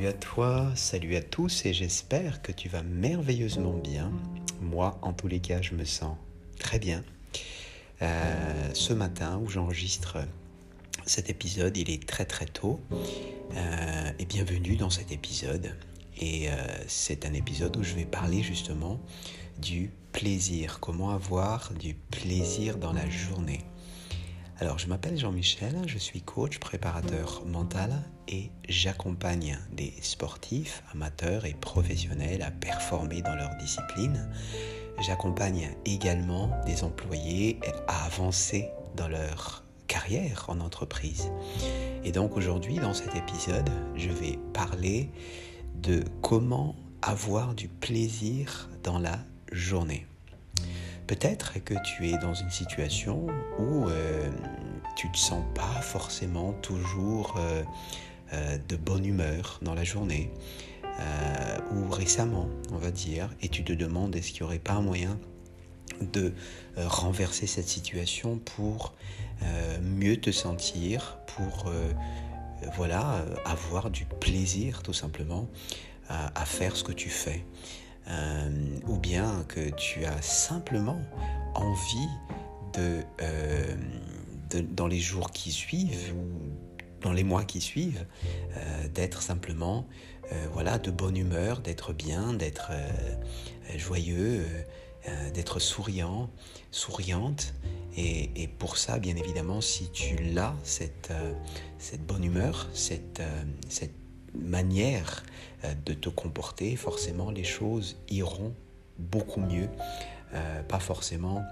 Salut 0.00 0.08
à 0.08 0.18
toi, 0.18 0.72
salut 0.76 1.16
à 1.16 1.20
tous 1.20 1.66
et 1.66 1.74
j'espère 1.74 2.40
que 2.40 2.52
tu 2.52 2.70
vas 2.70 2.82
merveilleusement 2.82 3.74
bien. 3.74 4.10
Moi, 4.62 4.98
en 5.02 5.12
tous 5.12 5.28
les 5.28 5.40
cas, 5.40 5.60
je 5.60 5.74
me 5.74 5.84
sens 5.84 6.16
très 6.58 6.78
bien. 6.78 7.04
Euh, 8.00 8.70
ce 8.72 8.94
matin 8.94 9.38
où 9.44 9.50
j'enregistre 9.50 10.16
cet 11.04 11.28
épisode, 11.28 11.76
il 11.76 11.90
est 11.90 12.08
très 12.08 12.24
très 12.24 12.46
tôt. 12.46 12.80
Euh, 13.54 14.12
et 14.18 14.24
bienvenue 14.24 14.76
dans 14.76 14.88
cet 14.88 15.12
épisode. 15.12 15.76
Et 16.18 16.48
euh, 16.48 16.54
c'est 16.86 17.26
un 17.26 17.34
épisode 17.34 17.76
où 17.76 17.82
je 17.82 17.94
vais 17.94 18.06
parler 18.06 18.42
justement 18.42 18.98
du 19.58 19.90
plaisir, 20.12 20.80
comment 20.80 21.10
avoir 21.10 21.74
du 21.74 21.92
plaisir 21.92 22.78
dans 22.78 22.94
la 22.94 23.06
journée. 23.10 23.66
Alors, 24.60 24.78
je 24.78 24.88
m'appelle 24.88 25.16
Jean-Michel, 25.16 25.74
je 25.86 25.96
suis 25.96 26.20
coach 26.20 26.58
préparateur 26.58 27.42
mental 27.46 27.94
et 28.28 28.50
j'accompagne 28.68 29.58
des 29.72 29.94
sportifs, 30.02 30.82
amateurs 30.92 31.46
et 31.46 31.54
professionnels 31.54 32.42
à 32.42 32.50
performer 32.50 33.22
dans 33.22 33.34
leur 33.34 33.56
discipline. 33.56 34.28
J'accompagne 35.00 35.70
également 35.86 36.50
des 36.66 36.84
employés 36.84 37.58
à 37.88 38.04
avancer 38.04 38.68
dans 38.96 39.08
leur 39.08 39.64
carrière 39.86 40.44
en 40.48 40.60
entreprise. 40.60 41.30
Et 42.04 42.12
donc 42.12 42.36
aujourd'hui, 42.36 42.76
dans 42.76 42.92
cet 42.92 43.16
épisode, 43.16 43.70
je 43.96 44.10
vais 44.10 44.38
parler 44.52 45.08
de 45.76 46.04
comment 46.20 46.76
avoir 47.00 47.54
du 47.54 47.68
plaisir 47.68 48.68
dans 48.82 48.98
la 48.98 49.20
journée. 49.52 50.06
Peut-être 51.10 51.58
que 51.64 51.74
tu 51.82 52.08
es 52.08 52.16
dans 52.18 52.34
une 52.34 52.50
situation 52.50 53.26
où 53.58 53.88
euh, 53.88 54.30
tu 54.94 55.08
ne 55.08 55.12
te 55.12 55.18
sens 55.18 55.42
pas 55.56 55.80
forcément 55.82 56.52
toujours 56.52 57.34
euh, 57.36 57.64
euh, 58.32 58.56
de 58.68 58.76
bonne 58.76 59.04
humeur 59.04 59.58
dans 59.60 59.74
la 59.74 59.82
journée, 59.82 60.30
ou 61.72 61.90
récemment, 61.90 62.48
on 62.70 62.76
va 62.76 62.92
dire, 62.92 63.28
et 63.42 63.48
tu 63.48 63.64
te 63.64 63.72
demandes 63.72 64.14
est-ce 64.14 64.30
qu'il 64.30 64.42
n'y 64.42 64.46
aurait 64.46 64.60
pas 64.60 64.74
un 64.74 64.82
moyen 64.82 65.18
de 66.00 66.32
renverser 66.76 67.48
cette 67.48 67.68
situation 67.68 68.38
pour 68.38 68.94
mieux 69.82 70.18
te 70.18 70.30
sentir, 70.30 71.18
pour 71.26 71.72
voilà, 72.76 73.24
avoir 73.46 73.90
du 73.90 74.04
plaisir 74.04 74.82
tout 74.82 74.92
simplement 74.92 75.48
à 76.08 76.44
faire 76.44 76.76
ce 76.76 76.84
que 76.84 76.92
tu 76.92 77.08
fais. 77.08 77.44
Euh, 78.08 78.48
ou 78.88 78.96
bien 78.96 79.44
que 79.48 79.70
tu 79.70 80.04
as 80.04 80.22
simplement 80.22 81.00
envie 81.54 82.08
de, 82.72 83.02
euh, 83.22 83.76
dans 84.72 84.86
les 84.86 84.98
jours 84.98 85.30
qui 85.30 85.52
suivent 85.52 86.14
ou 86.14 87.02
dans 87.02 87.12
les 87.12 87.24
mois 87.24 87.44
qui 87.44 87.60
suivent, 87.60 88.06
euh, 88.56 88.88
d'être 88.88 89.22
simplement 89.22 89.86
voilà, 90.52 90.78
de 90.78 90.92
bonne 90.92 91.16
humeur, 91.16 91.58
d'être 91.58 91.92
bien, 91.92 92.32
d'être 92.32 92.70
joyeux, 93.76 94.46
d'être 95.34 95.58
souriant, 95.58 96.30
souriante. 96.70 97.52
Et, 97.96 98.48
pour 98.60 98.78
ça, 98.78 99.00
bien 99.00 99.16
évidemment, 99.16 99.60
si 99.60 99.90
tu 99.90 100.14
l'as, 100.14 100.54
cette, 100.62 101.12
cette 101.78 102.06
bonne 102.06 102.22
humeur, 102.22 102.68
cette, 102.74 103.20
cette 103.68 103.96
manière 104.34 105.24
euh, 105.64 105.74
de 105.84 105.94
te 105.94 106.08
comporter, 106.08 106.76
forcément 106.76 107.30
les 107.30 107.44
choses 107.44 107.96
iront 108.08 108.54
beaucoup 108.98 109.40
mieux. 109.40 109.68
Euh, 110.34 110.62
pas 110.62 110.78
forcément 110.78 111.42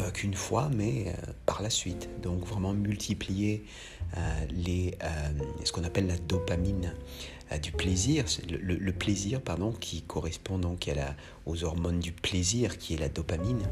euh, 0.00 0.10
qu'une 0.10 0.34
fois, 0.34 0.70
mais 0.74 1.14
par 1.44 1.62
la 1.62 1.70
suite. 1.70 2.08
Donc 2.22 2.44
vraiment 2.44 2.72
multiplier 2.72 3.64
ce 4.14 5.72
qu'on 5.72 5.84
appelle 5.84 6.06
la 6.06 6.16
dopamine 6.16 6.94
du 7.60 7.72
plaisir, 7.72 8.24
le, 8.48 8.92
plaisir 8.92 9.40
pardon, 9.42 9.72
qui 9.72 10.02
correspond 10.02 10.58
donc 10.58 10.88
à 10.88 10.94
la, 10.94 11.14
aux 11.44 11.64
hormones 11.64 11.98
du 12.00 12.12
plaisir, 12.12 12.78
qui 12.78 12.94
est 12.94 12.98
la 12.98 13.08
dopamine. 13.08 13.62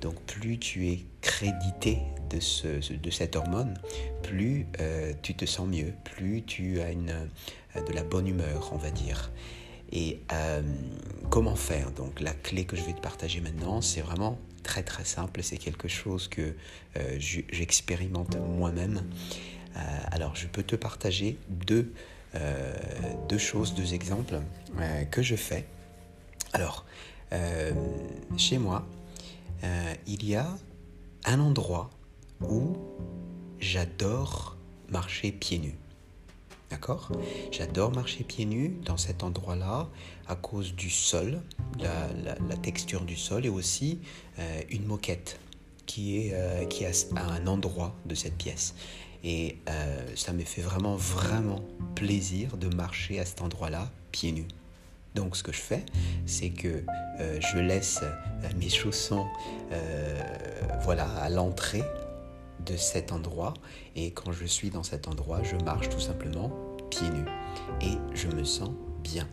Donc 0.00 0.14
plus 0.22 0.58
tu 0.58 0.88
es 0.88 1.04
crédité 1.20 1.98
de, 2.30 2.40
ce, 2.40 2.92
de 2.92 3.10
cette 3.10 3.36
hormone, 3.36 3.74
plus 4.22 4.66
tu 5.22 5.34
te 5.34 5.44
sens 5.44 5.68
mieux, 5.68 5.92
plus 6.04 6.42
tu 6.42 6.80
as 6.80 6.90
une, 6.90 7.14
de 7.74 7.92
la 7.92 8.02
bonne 8.02 8.26
humeur, 8.26 8.70
on 8.72 8.76
va 8.76 8.90
dire. 8.90 9.30
Et 9.92 10.20
euh, 10.32 10.62
comment 11.30 11.56
faire? 11.56 11.90
Donc 11.90 12.20
la 12.20 12.32
clé 12.32 12.64
que 12.64 12.76
je 12.76 12.82
vais 12.82 12.92
te 12.92 13.00
partager 13.00 13.40
maintenant, 13.40 13.80
c'est 13.80 14.02
vraiment 14.02 14.38
très 14.62 14.82
très 14.82 15.04
simple. 15.04 15.42
C'est 15.42 15.56
quelque 15.56 15.88
chose 15.88 16.28
que 16.28 16.54
euh, 16.96 17.16
j'expérimente 17.18 18.36
moi-même. 18.36 19.02
Euh, 19.76 19.80
alors 20.12 20.36
je 20.36 20.46
peux 20.46 20.62
te 20.62 20.76
partager 20.76 21.38
deux 21.48 21.92
choses, 23.38 23.74
deux 23.74 23.94
exemples 23.94 24.40
que 25.10 25.22
je 25.22 25.34
fais. 25.34 25.66
Alors 26.52 26.84
chez 28.36 28.58
moi, 28.58 28.86
il 30.06 30.24
y 30.24 30.36
a 30.36 30.56
un 31.24 31.40
endroit 31.40 31.90
où 32.40 32.76
j'adore 33.58 34.56
marcher 34.88 35.32
pieds 35.32 35.58
nus. 35.58 35.76
D'accord? 36.70 37.10
J'adore 37.50 37.92
marcher 37.92 38.22
pieds 38.22 38.44
nus 38.44 38.76
dans 38.84 38.96
cet 38.96 39.24
endroit-là 39.24 39.88
à 40.28 40.36
cause 40.36 40.74
du 40.74 40.88
sol, 40.88 41.42
la, 41.80 42.56
texture 42.62 43.04
du 43.04 43.16
sol 43.16 43.44
et 43.44 43.48
aussi 43.48 43.98
euh, 44.38 44.62
une 44.70 44.86
moquette 44.86 45.40
qui 45.86 46.18
est, 46.18 46.30
euh, 46.34 46.64
à 47.16 47.32
un 47.32 47.46
endroit 47.48 47.96
de 48.06 48.14
cette 48.14 48.36
pièce. 48.36 48.74
Et 49.24 49.58
euh, 49.68 50.06
ça 50.14 50.32
me 50.32 50.44
fait 50.44 50.62
vraiment, 50.62 50.94
vraiment 50.94 51.60
plaisir 51.96 52.56
de 52.56 52.72
marcher 52.74 53.18
à 53.18 53.26
cet 53.26 53.42
endroit-là 53.42 53.90
pieds 54.12 54.30
nus. 54.30 54.48
Donc 55.16 55.36
ce 55.36 55.42
que 55.42 55.50
je 55.50 55.60
fais, 55.60 55.84
c'est 56.24 56.50
que 56.50 56.84
je 57.18 57.58
laisse 57.58 57.98
mes 58.56 58.68
chaussons 58.68 59.26
voilà, 60.84 61.08
à 61.16 61.28
l'entrée 61.28 61.82
de 62.66 62.76
cet 62.76 63.12
endroit. 63.12 63.54
Et 63.96 64.12
quand 64.12 64.32
je 64.32 64.44
suis 64.44 64.70
dans 64.70 64.82
cet 64.82 65.08
endroit, 65.08 65.42
je 65.42 65.56
marche 65.64 65.88
tout 65.88 66.00
simplement 66.00 66.50
pieds 66.90 67.10
nus. 67.10 67.26
Et 67.80 67.96
je 68.14 68.28
me 68.28 68.44
sens 68.44 68.70
bien. 69.02 69.28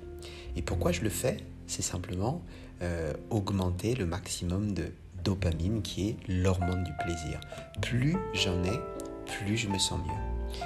Et 0.56 0.62
pourquoi 0.62 0.92
je 0.92 1.02
le 1.02 1.10
fais? 1.10 1.38
C'est 1.68 1.82
simplement 1.82 2.42
euh, 2.82 3.14
augmenter 3.30 3.96
le 3.96 4.06
maximum 4.06 4.74
de 4.74 4.92
dopamine 5.24 5.82
qui 5.82 6.10
est 6.10 6.18
l'hormone 6.28 6.84
du 6.84 6.92
plaisir. 7.04 7.42
Plus 7.82 8.16
j'en 8.34 8.64
ai, 8.64 8.80
plus 9.26 9.58
je 9.58 9.68
me 9.68 9.78
sens 9.78 10.00
mieux. 10.00 10.60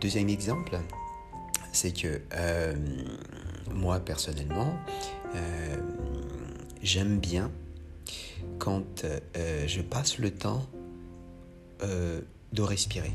Deuxième 0.00 0.28
exemple, 0.28 0.78
c'est 1.72 1.92
que 1.92 2.20
euh, 2.34 2.74
moi 3.74 4.00
personnellement, 4.00 4.76
euh, 5.34 5.76
j'aime 6.82 7.18
bien 7.18 7.50
quand 8.58 9.04
je 9.34 9.80
passe 9.82 10.18
le 10.18 10.32
temps 10.32 10.66
euh, 11.82 12.20
de 12.52 12.62
respirer. 12.62 13.12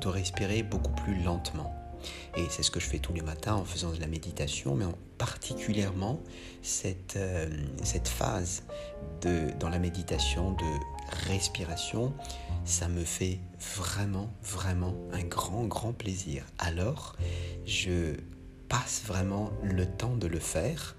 De 0.00 0.08
respirer 0.08 0.62
beaucoup 0.62 0.92
plus 0.92 1.22
lentement. 1.22 1.74
Et 2.36 2.44
c'est 2.50 2.62
ce 2.62 2.70
que 2.70 2.78
je 2.78 2.86
fais 2.86 2.98
tous 2.98 3.12
les 3.12 3.22
matins 3.22 3.54
en 3.54 3.64
faisant 3.64 3.90
de 3.90 4.00
la 4.00 4.06
méditation, 4.06 4.74
mais 4.74 4.84
particulièrement 5.16 6.20
cette, 6.62 7.16
euh, 7.16 7.48
cette 7.82 8.08
phase 8.08 8.62
de, 9.22 9.50
dans 9.58 9.68
la 9.68 9.78
méditation 9.78 10.52
de 10.52 11.26
respiration, 11.26 12.12
ça 12.64 12.88
me 12.88 13.02
fait 13.02 13.40
vraiment, 13.76 14.30
vraiment 14.42 14.94
un 15.12 15.24
grand, 15.24 15.64
grand 15.64 15.92
plaisir. 15.92 16.44
Alors, 16.58 17.16
je 17.66 18.14
passe 18.68 19.02
vraiment 19.06 19.50
le 19.62 19.86
temps 19.86 20.14
de 20.14 20.26
le 20.26 20.38
faire 20.38 20.94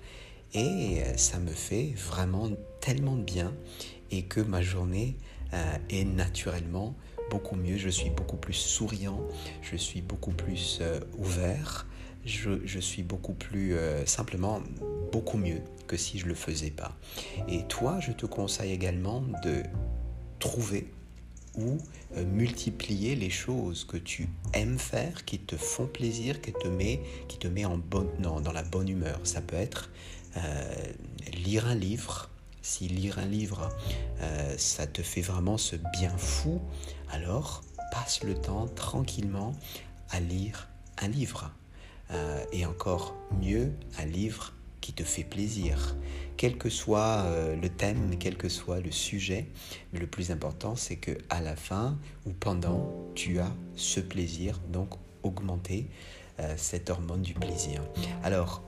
et 0.53 1.01
ça 1.15 1.37
me 1.39 1.51
fait 1.51 1.93
vraiment 1.95 2.49
tellement 2.81 3.15
de 3.15 3.23
bien 3.23 3.53
et 4.11 4.23
que 4.23 4.41
ma 4.41 4.61
journée 4.61 5.15
euh, 5.53 5.77
est 5.89 6.03
naturellement 6.03 6.95
beaucoup 7.31 7.55
mieux. 7.55 7.77
Je 7.77 7.89
suis 7.89 8.11
beaucoup 8.11 8.37
plus 8.37 8.53
souriant, 8.53 9.19
je 9.63 9.75
suis 9.75 10.01
beaucoup 10.01 10.29
plus 10.29 10.77
euh, 10.79 10.99
ouvert, 11.17 11.87
je, 12.23 12.79
suis 12.79 13.01
beaucoup 13.01 13.33
plus 13.33 13.73
euh, 13.73 14.05
simplement 14.05 14.61
beaucoup 15.11 15.39
mieux 15.39 15.61
que 15.87 15.97
si 15.97 16.19
je 16.19 16.27
le 16.27 16.35
faisais 16.35 16.69
pas. 16.69 16.95
Et 17.47 17.63
toi, 17.63 17.99
je 17.99 18.11
te 18.11 18.27
conseille 18.27 18.71
également 18.71 19.23
de 19.43 19.63
trouver 20.37 20.91
ou 21.55 21.79
multiplier 22.15 23.15
les 23.15 23.31
choses 23.31 23.85
que 23.85 23.97
tu 23.97 24.29
aimes 24.53 24.77
faire, 24.77 25.25
qui 25.25 25.39
te 25.39 25.57
font 25.57 25.87
plaisir, 25.87 26.41
qui 26.41 26.53
te 26.53 26.67
met, 26.67 27.01
qui 27.27 27.39
te 27.39 27.47
met 27.47 27.65
en 27.65 27.79
bonne, 27.79 28.07
dans 28.19 28.51
la 28.51 28.63
bonne 28.63 28.87
humeur. 28.87 29.19
Ça 29.23 29.41
peut 29.41 29.55
être 29.55 29.89
lire 31.33 31.65
un 31.65 31.75
livre, 31.75 32.29
si 32.69 32.87
lire 32.87 33.17
un 33.17 33.25
livre, 33.25 33.69
euh, 34.21 34.53
ça 34.57 34.85
te 34.85 35.01
fait 35.01 35.21
vraiment 35.21 35.57
ce 35.57 35.75
bien 35.97 36.15
fou, 36.17 36.61
alors 37.09 37.63
passe 37.91 38.23
le 38.23 38.35
temps 38.35 38.67
tranquillement 38.67 39.55
à 40.11 40.19
lire 40.19 40.69
un 41.01 41.07
livre. 41.07 41.51
Euh, 42.11 42.43
et 42.51 42.67
encore 42.67 43.15
mieux, 43.41 43.71
un 43.97 44.05
livre 44.05 44.53
qui 44.81 44.93
te 44.93 45.03
fait 45.03 45.23
plaisir. 45.23 45.95
Quel 46.37 46.57
que 46.57 46.69
soit 46.69 47.23
euh, 47.25 47.55
le 47.55 47.69
thème, 47.69 48.15
quel 48.19 48.37
que 48.37 48.49
soit 48.49 48.79
le 48.79 48.91
sujet, 48.91 49.47
mais 49.91 49.99
le 49.99 50.07
plus 50.07 50.29
important, 50.29 50.75
c'est 50.75 50.97
que 50.97 51.17
à 51.29 51.41
la 51.41 51.55
fin 51.55 51.97
ou 52.27 52.33
pendant, 52.33 52.93
tu 53.15 53.39
as 53.39 53.51
ce 53.75 53.99
plaisir, 53.99 54.59
donc 54.71 54.89
augmenter 56.39 56.57
cette 56.57 56.89
hormone 56.89 57.21
du 57.21 57.33
plaisir. 57.33 57.81
Alors, 58.23 58.63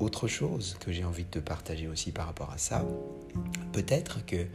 autre 0.00 0.28
chose 0.28 0.76
que 0.80 0.92
j'ai 0.92 1.04
envie 1.04 1.24
de 1.24 1.30
te 1.30 1.38
partager 1.38 1.88
aussi 1.88 2.12
par 2.12 2.26
rapport 2.26 2.50
à 2.50 2.58
ça, 2.58 2.84
peut-être 3.72 4.24
que 4.26 4.46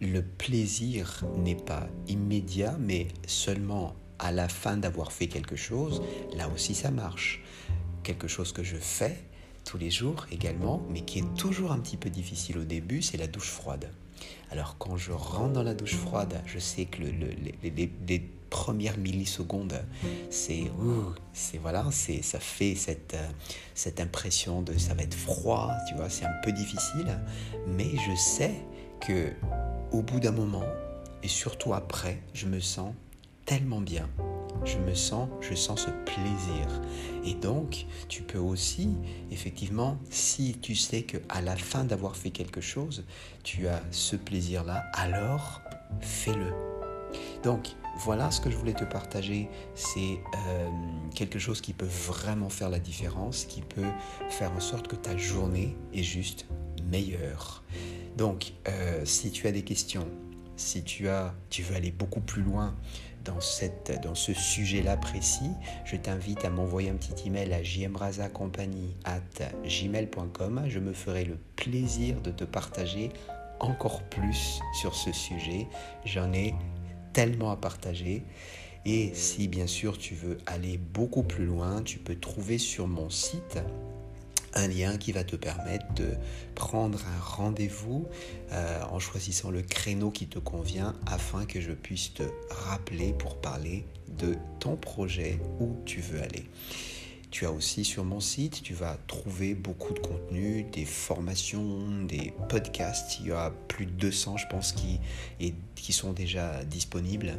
le 0.00 0.22
plaisir 0.22 1.24
n'est 1.36 1.54
pas 1.54 1.86
immédiat, 2.08 2.76
mais 2.80 3.08
seulement 3.26 3.94
à 4.18 4.32
la 4.32 4.48
fin 4.48 4.76
d'avoir 4.76 5.12
fait 5.12 5.26
quelque 5.26 5.56
chose, 5.56 6.02
là 6.36 6.48
aussi 6.48 6.74
ça 6.74 6.90
marche. 6.90 7.42
Quelque 8.02 8.28
chose 8.28 8.52
que 8.52 8.62
je 8.62 8.76
fais 8.76 9.16
tous 9.64 9.78
les 9.78 9.90
jours 9.90 10.26
également, 10.32 10.82
mais 10.90 11.02
qui 11.02 11.20
est 11.20 11.34
toujours 11.36 11.70
un 11.72 11.78
petit 11.78 11.96
peu 11.96 12.10
difficile 12.10 12.58
au 12.58 12.64
début, 12.64 13.02
c'est 13.02 13.16
la 13.16 13.28
douche 13.28 13.50
froide. 13.50 13.90
Alors 14.50 14.76
quand 14.78 14.96
je 14.96 15.12
rentre 15.12 15.52
dans 15.52 15.62
la 15.62 15.74
douche 15.74 15.94
froide, 15.94 16.40
je 16.46 16.58
sais 16.58 16.84
que 16.84 17.02
les, 17.02 18.22
premières 18.52 18.98
millisecondes, 18.98 19.82
c'est 20.28 20.70
c'est 21.32 21.56
voilà, 21.56 21.86
c'est 21.90 22.20
ça 22.20 22.38
fait 22.38 22.74
cette 22.74 23.16
cette 23.74 23.98
impression 23.98 24.60
de 24.60 24.76
ça 24.76 24.92
va 24.92 25.04
être 25.04 25.14
froid, 25.14 25.70
tu 25.88 25.94
vois, 25.94 26.10
c'est 26.10 26.26
un 26.26 26.38
peu 26.44 26.52
difficile, 26.52 27.18
mais 27.66 27.88
je 27.96 28.14
sais 28.14 28.54
que 29.00 29.32
au 29.90 30.02
bout 30.02 30.20
d'un 30.20 30.32
moment, 30.32 30.66
et 31.22 31.28
surtout 31.28 31.72
après, 31.72 32.20
je 32.34 32.46
me 32.46 32.60
sens 32.60 32.92
tellement 33.46 33.80
bien. 33.80 34.06
Je 34.64 34.76
me 34.76 34.94
sens, 34.94 35.28
je 35.40 35.54
sens 35.54 35.86
ce 35.86 35.90
plaisir. 36.04 36.66
Et 37.24 37.34
donc, 37.34 37.86
tu 38.08 38.22
peux 38.22 38.38
aussi, 38.38 38.90
effectivement, 39.30 39.96
si 40.10 40.58
tu 40.60 40.74
sais 40.74 41.02
que 41.02 41.16
à 41.30 41.40
la 41.40 41.56
fin 41.56 41.84
d'avoir 41.84 42.16
fait 42.16 42.30
quelque 42.30 42.60
chose, 42.60 43.04
tu 43.42 43.66
as 43.66 43.82
ce 43.90 44.14
plaisir-là, 44.14 44.84
alors 44.92 45.62
fais-le. 46.00 46.52
Donc, 47.42 47.74
voilà 48.04 48.30
ce 48.30 48.40
que 48.40 48.50
je 48.50 48.56
voulais 48.56 48.74
te 48.74 48.84
partager. 48.84 49.48
C'est 49.74 50.20
euh, 50.48 50.68
quelque 51.14 51.38
chose 51.38 51.60
qui 51.60 51.72
peut 51.72 51.86
vraiment 51.86 52.48
faire 52.48 52.68
la 52.68 52.80
différence, 52.80 53.44
qui 53.44 53.60
peut 53.60 53.90
faire 54.28 54.50
en 54.52 54.60
sorte 54.60 54.88
que 54.88 54.96
ta 54.96 55.16
journée 55.16 55.76
est 55.94 56.02
juste 56.02 56.46
meilleure. 56.90 57.62
Donc, 58.16 58.54
euh, 58.68 59.04
si 59.04 59.30
tu 59.30 59.46
as 59.46 59.52
des 59.52 59.62
questions, 59.62 60.08
si 60.56 60.82
tu, 60.82 61.08
as, 61.08 61.32
tu 61.48 61.62
veux 61.62 61.76
aller 61.76 61.92
beaucoup 61.92 62.20
plus 62.20 62.42
loin 62.42 62.74
dans, 63.24 63.40
ce 63.40 64.34
sujet-là 64.34 64.96
précis, 64.96 65.52
je 65.84 65.96
t'invite 65.96 66.44
à 66.44 66.50
m'envoyer 66.50 66.90
un 66.90 66.96
petit 66.96 67.28
email 67.28 67.52
à 67.52 67.62
gmail.com. 67.62 68.72
Je 70.66 70.78
me 70.80 70.92
ferai 70.92 71.24
le 71.24 71.38
plaisir 71.54 72.20
de 72.20 72.32
te 72.32 72.44
partager 72.44 73.12
encore 73.60 74.02
plus 74.02 74.60
sur 74.80 74.94
ce 74.94 75.12
sujet. 75.12 75.68
J'en 76.04 76.32
ai 76.32 76.52
tellement 77.12 77.50
à 77.50 77.56
partager. 77.56 78.22
Et 78.84 79.12
si 79.14 79.46
bien 79.48 79.66
sûr 79.66 79.96
tu 79.96 80.14
veux 80.14 80.38
aller 80.46 80.76
beaucoup 80.76 81.22
plus 81.22 81.44
loin, 81.44 81.82
tu 81.82 81.98
peux 81.98 82.16
trouver 82.16 82.58
sur 82.58 82.88
mon 82.88 83.10
site 83.10 83.58
un 84.54 84.68
lien 84.68 84.98
qui 84.98 85.12
va 85.12 85.24
te 85.24 85.36
permettre 85.36 85.86
de 85.94 86.10
prendre 86.54 86.98
un 86.98 87.20
rendez-vous 87.20 88.06
euh, 88.52 88.82
en 88.90 88.98
choisissant 88.98 89.50
le 89.50 89.62
créneau 89.62 90.10
qui 90.10 90.26
te 90.26 90.38
convient 90.38 90.94
afin 91.06 91.46
que 91.46 91.60
je 91.60 91.72
puisse 91.72 92.12
te 92.14 92.24
rappeler 92.50 93.12
pour 93.12 93.40
parler 93.40 93.86
de 94.18 94.36
ton 94.60 94.76
projet 94.76 95.38
où 95.60 95.76
tu 95.86 96.00
veux 96.00 96.20
aller. 96.22 96.44
Tu 97.32 97.46
as 97.46 97.50
aussi 97.50 97.82
sur 97.82 98.04
mon 98.04 98.20
site, 98.20 98.62
tu 98.62 98.74
vas 98.74 98.98
trouver 99.06 99.54
beaucoup 99.54 99.94
de 99.94 99.98
contenu, 99.98 100.64
des 100.64 100.84
formations, 100.84 102.04
des 102.04 102.34
podcasts. 102.50 103.20
Il 103.20 103.28
y 103.28 103.32
a 103.32 103.50
plus 103.68 103.86
de 103.86 103.90
200, 103.92 104.36
je 104.36 104.46
pense, 104.48 104.72
qui, 104.72 105.00
qui 105.74 105.92
sont 105.94 106.12
déjà 106.12 106.62
disponibles. 106.64 107.38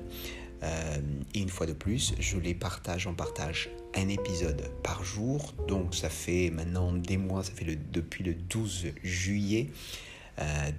Euh, 0.63 0.97
et 1.35 1.39
une 1.39 1.49
fois 1.49 1.67
de 1.67 1.73
plus, 1.73 2.15
je 2.19 2.37
les 2.37 2.55
partage, 2.55 3.05
en 3.05 3.13
partage 3.13 3.69
un 3.95 4.07
épisode 4.07 4.67
par 4.81 5.03
jour. 5.03 5.53
Donc 5.67 5.93
ça 5.93 6.09
fait 6.09 6.49
maintenant 6.49 6.91
des 6.91 7.17
mois, 7.17 7.43
ça 7.43 7.51
fait 7.51 7.65
le, 7.65 7.75
depuis 7.75 8.23
le 8.23 8.33
12 8.33 8.87
juillet 9.03 9.69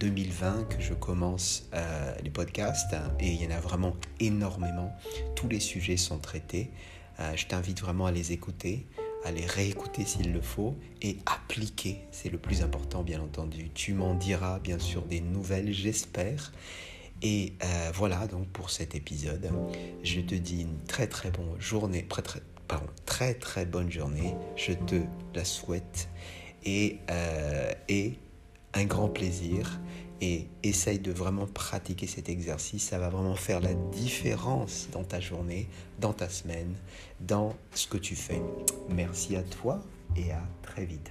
2020 0.01 0.47
euh, 0.47 0.65
que 0.65 0.83
je 0.83 0.93
commence 0.93 1.69
euh, 1.75 2.15
les 2.25 2.31
podcasts. 2.31 2.97
Et 3.21 3.29
il 3.29 3.41
y 3.41 3.47
en 3.47 3.57
a 3.57 3.61
vraiment 3.61 3.95
énormément. 4.19 4.93
Tous 5.37 5.49
les 5.49 5.61
sujets 5.61 5.97
sont 5.97 6.19
traités. 6.19 6.73
je 7.37 7.47
t'invite 7.47 7.81
vraiment 7.81 8.07
à 8.07 8.11
les 8.11 8.33
écouter 8.33 8.87
à 9.25 9.33
les 9.33 9.47
réécouter 9.47 10.05
s'il 10.05 10.33
le 10.33 10.41
faut 10.41 10.77
et 11.03 11.19
appliquer, 11.27 12.01
c'est 12.11 12.29
le 12.29 12.39
plus 12.39 12.63
important 12.63 13.03
bien 13.03 13.21
entendu. 13.21 13.71
Tu 13.75 13.95
m'en 13.95 14.15
diras 14.15 14.59
bien 14.59 14.79
sûr 14.79 15.03
des 15.03 15.21
nouvelles, 15.21 15.73
j'espère. 15.73 16.53
Et 17.23 17.55
euh, 17.63 17.91
voilà 17.95 18.27
donc 18.27 18.49
pour 18.49 18.71
cet 18.71 18.95
épisode. 18.95 19.51
Je 20.03 20.21
te 20.21 20.35
dis 20.35 20.63
une 20.63 20.79
très 20.85 21.07
très 21.07 21.31
bonne 21.31 21.59
journée, 21.59 22.05
très 22.07 22.23
très, 22.23 22.41
pardon, 22.69 22.87
très 23.07 23.65
bonne 23.65 23.91
journée. 23.91 24.35
Je 24.57 24.73
te 24.73 25.01
la 25.35 25.45
souhaite 25.45 26.09
et, 26.65 26.99
euh, 27.11 27.73
et 27.89 28.15
un 28.75 28.85
grand 28.85 29.09
plaisir. 29.09 29.81
Et 30.21 30.47
essaye 30.63 31.01
de 31.01 31.13
vraiment 31.13 31.47
pratiquer 31.47 32.07
cet 32.07 32.29
exercice. 32.29 32.85
Ça 32.85 32.99
va 32.99 33.11
vraiment 33.11 33.35
faire 33.35 33.61
la 33.61 33.75
différence 33.75 34.89
dans 34.93 35.03
ta 35.03 35.21
journée, 35.21 35.69
dans 36.01 36.15
ta 36.15 36.31
semaine, 36.31 36.75
dans 37.21 37.55
ce 37.75 37.89
que 37.89 37.99
tu 37.99 38.15
fais. 38.15 38.41
Merci 38.89 39.37
à 39.37 39.43
toi 39.43 39.83
et 40.17 40.31
à 40.31 40.41
très 40.63 40.87
vite. 40.87 41.11